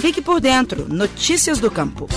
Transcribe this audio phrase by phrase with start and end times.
[0.00, 0.88] Fique por dentro.
[0.88, 2.08] Notícias do Campo.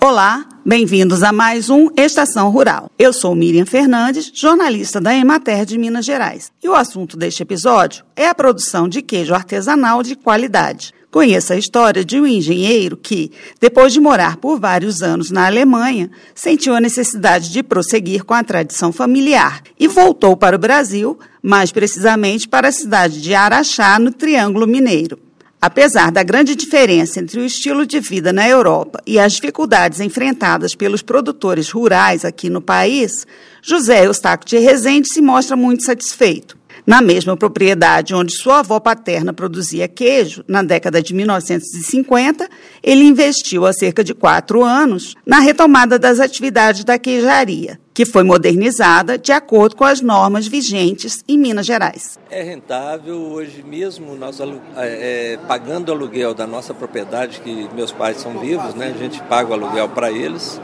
[0.00, 2.88] Olá, bem-vindos a mais um Estação Rural.
[2.96, 6.52] Eu sou Miriam Fernandes, jornalista da Emater de Minas Gerais.
[6.62, 10.94] E o assunto deste episódio é a produção de queijo artesanal de qualidade.
[11.10, 16.10] Conheça a história de um engenheiro que, depois de morar por vários anos na Alemanha,
[16.34, 21.70] sentiu a necessidade de prosseguir com a tradição familiar e voltou para o Brasil, mais
[21.70, 25.18] precisamente para a cidade de Araxá, no Triângulo Mineiro.
[25.64, 30.74] Apesar da grande diferença entre o estilo de vida na Europa e as dificuldades enfrentadas
[30.74, 33.24] pelos produtores rurais aqui no país,
[33.62, 36.58] José Eustáquio de Rezende se mostra muito satisfeito.
[36.84, 42.48] Na mesma propriedade onde sua avó paterna produzia queijo, na década de 1950,
[42.82, 48.24] ele investiu há cerca de quatro anos na retomada das atividades da queijaria, que foi
[48.24, 52.18] modernizada de acordo com as normas vigentes em Minas Gerais.
[52.28, 54.44] É rentável hoje mesmo nós é,
[54.76, 58.92] é, pagando o aluguel da nossa propriedade, que meus pais são vivos, né?
[58.92, 60.60] A gente paga o aluguel para eles.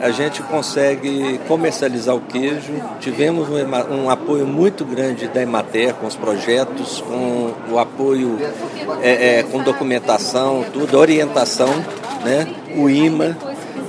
[0.00, 2.72] A gente consegue comercializar o queijo.
[3.00, 8.38] Tivemos um, um, apoio muito grande da Emater com os projetos, com o apoio
[9.00, 11.72] é, é com documentação, tudo, orientação,
[12.24, 12.46] né?
[12.76, 13.36] O IMA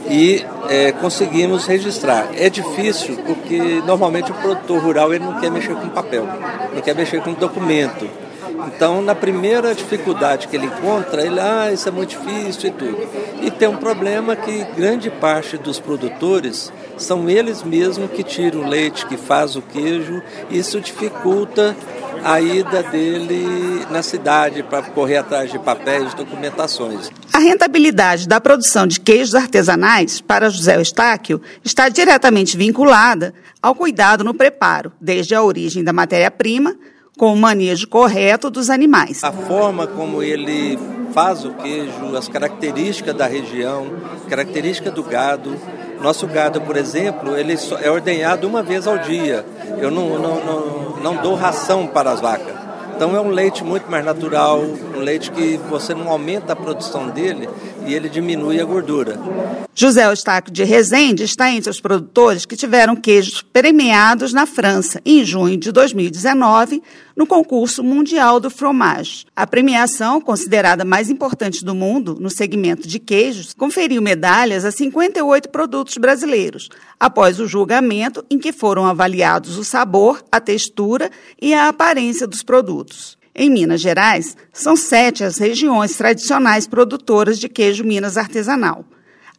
[0.10, 2.28] e é, conseguimos registrar.
[2.38, 6.28] É difícil porque normalmente o produtor rural ele não quer mexer com papel,
[6.74, 8.08] não quer mexer com documento.
[8.68, 13.08] Então, na primeira dificuldade que ele encontra, ele, ah, isso é muito difícil e tudo.
[13.42, 18.68] E tem um problema que grande parte dos produtores são eles mesmos que tiram o
[18.68, 21.76] leite, que faz o queijo, isso dificulta
[22.24, 27.12] a ida dele na cidade para correr atrás de papéis, documentações.
[27.34, 34.24] A rentabilidade da produção de queijos artesanais para José Eustáquio está diretamente vinculada ao cuidado
[34.24, 36.76] no preparo, desde a origem da matéria-prima,
[37.18, 39.24] com o manejo correto dos animais.
[39.24, 40.78] A forma como ele
[41.14, 43.88] faz o queijo, as características da região,
[44.28, 45.56] características do gado,
[46.02, 49.46] nosso gado, por exemplo, ele é ordenhado uma vez ao dia.
[49.80, 52.64] Eu não, não, não, não dou ração para as vacas.
[52.96, 54.62] Então é um leite muito mais natural,
[54.96, 57.50] um leite que você não aumenta a produção dele
[57.86, 59.20] e ele diminui a gordura.
[59.76, 65.24] José Eustáquio de Rezende está entre os produtores que tiveram queijos premiados na França em
[65.26, 66.82] junho de 2019
[67.16, 69.26] no concurso mundial do fromage.
[69.36, 75.50] A premiação, considerada mais importante do mundo no segmento de queijos, conferiu medalhas a 58
[75.50, 76.70] produtos brasileiros,
[77.00, 81.10] após o julgamento em que foram avaliados o sabor, a textura
[81.42, 83.18] e a aparência dos produtos.
[83.36, 88.86] Em Minas Gerais, são sete as regiões tradicionais produtoras de queijo Minas artesanal: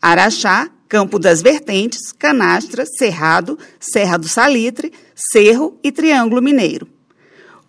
[0.02, 6.88] Araxá, Campo das Vertentes, Canastra, Cerrado, Serra do Salitre, Cerro e Triângulo Mineiro.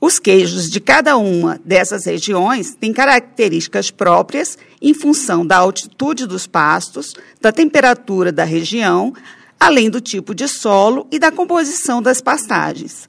[0.01, 6.45] Os queijos de cada uma dessas regiões têm características próprias em função da altitude dos
[6.45, 9.13] pastos, da temperatura da região,
[9.59, 13.07] além do tipo de solo e da composição das pastagens.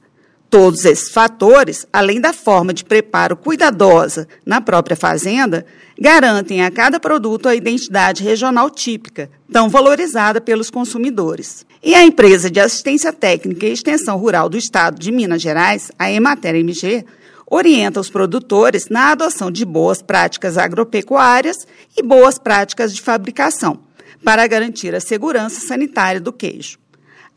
[0.48, 5.66] Todos esses fatores, além da forma de preparo cuidadosa na própria fazenda,
[5.98, 11.66] garantem a cada produto a identidade regional típica, tão valorizada pelos consumidores.
[11.82, 16.10] E a empresa de assistência técnica e extensão rural do Estado de Minas Gerais, a
[16.10, 17.04] Emater MG,
[17.46, 23.80] orienta os produtores na adoção de boas práticas agropecuárias e boas práticas de fabricação,
[24.24, 26.78] para garantir a segurança sanitária do queijo.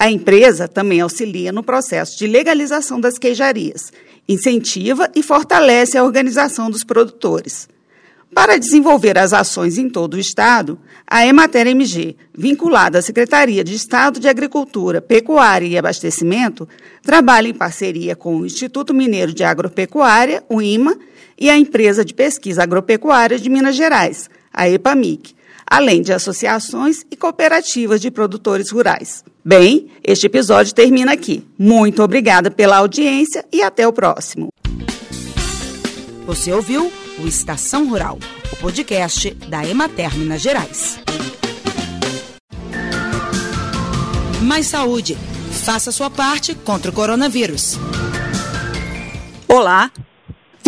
[0.01, 3.91] A empresa também auxilia no processo de legalização das queijarias,
[4.29, 7.67] incentiva e fortalece a organização dos produtores.
[8.33, 13.75] Para desenvolver as ações em todo o Estado, a Emater MG, vinculada à Secretaria de
[13.75, 16.65] Estado de Agricultura, Pecuária e Abastecimento,
[17.03, 20.97] trabalha em parceria com o Instituto Mineiro de Agropecuária, o IMA,
[21.37, 27.17] e a Empresa de Pesquisa Agropecuária de Minas Gerais, a EPAMIC, além de associações e
[27.17, 29.25] cooperativas de produtores rurais.
[29.43, 31.47] Bem, este episódio termina aqui.
[31.57, 34.49] Muito obrigada pela audiência e até o próximo.
[36.25, 38.19] Você ouviu o Estação Rural,
[38.51, 40.99] o podcast da Emater Minas Gerais.
[44.41, 45.17] Mais saúde.
[45.63, 47.77] Faça sua parte contra o coronavírus.
[49.47, 49.89] Olá,